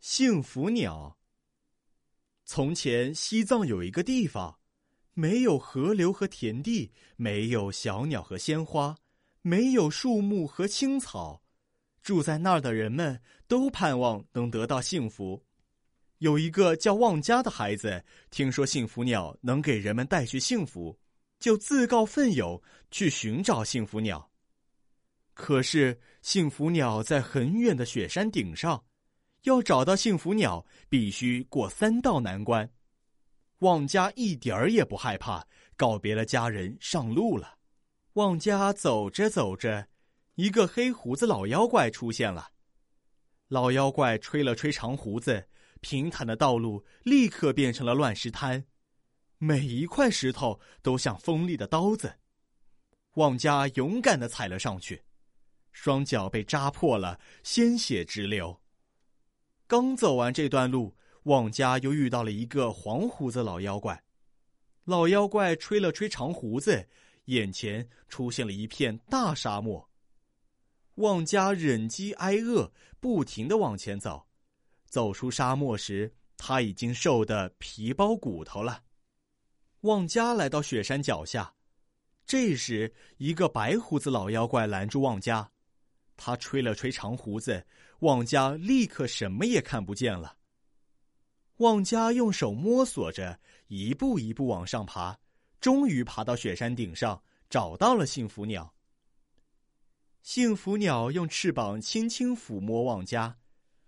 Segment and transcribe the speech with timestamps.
[0.00, 1.18] 幸福鸟。
[2.46, 4.58] 从前，西藏有一个地方，
[5.12, 8.96] 没有河流和田地，没有小鸟和鲜花，
[9.42, 11.42] 没有树木和青草。
[12.00, 15.44] 住在那儿的人们都盼望能得到幸福。
[16.16, 20.98] 有一个叫旺家的孩子，听说幸福鸟能给人们带去幸福，
[21.38, 22.60] 就自告奋勇
[22.90, 24.30] 去寻找幸福鸟。
[25.34, 28.82] 可是，幸福鸟在很远的雪山顶上。
[29.42, 32.70] 要找到幸福鸟，必须过三道难关。
[33.60, 37.58] 旺家一点儿也不害怕，告别了家人，上路了。
[38.14, 39.88] 旺家走着走着，
[40.34, 42.50] 一个黑胡子老妖怪出现了。
[43.48, 45.48] 老妖怪吹了吹长胡子，
[45.80, 48.64] 平坦的道路立刻变成了乱石滩，
[49.38, 52.18] 每一块石头都像锋利的刀子。
[53.14, 55.02] 旺家勇敢的踩了上去，
[55.72, 58.59] 双脚被扎破了，鲜血直流。
[59.70, 64.02] 刚走完这段路，旺家又遇到了一个黄胡子老妖怪。
[64.82, 66.88] 老妖怪吹了吹长胡子，
[67.26, 69.88] 眼前出现了一片大沙漠。
[70.96, 74.26] 旺家忍饥挨饿，不停的往前走。
[74.86, 78.82] 走出沙漠时，他已经瘦得皮包骨头了。
[79.82, 81.54] 旺家来到雪山脚下，
[82.26, 85.52] 这时一个白胡子老妖怪拦住旺家。
[86.22, 87.66] 他吹了吹长胡子，
[88.00, 90.36] 旺家立刻什么也看不见了。
[91.56, 95.18] 旺家用手摸索着，一步一步往上爬，
[95.62, 98.74] 终于爬到雪山顶上，找到了幸福鸟。
[100.22, 103.38] 幸福鸟用翅膀轻轻抚摸旺家，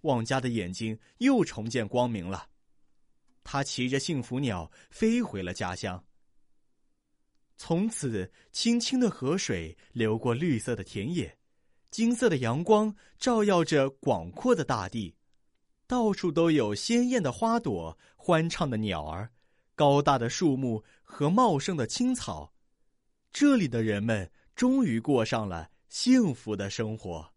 [0.00, 2.48] 旺家的眼睛又重见光明了。
[3.42, 6.02] 他骑着幸福鸟飞回了家乡。
[7.58, 11.36] 从此，清清的河水流过绿色的田野。
[11.94, 15.14] 金色的阳光照耀着广阔的大地，
[15.86, 19.30] 到处都有鲜艳的花朵、欢唱的鸟儿、
[19.76, 22.52] 高大的树木和茂盛的青草。
[23.32, 27.33] 这里的人们终于过上了幸福的生活。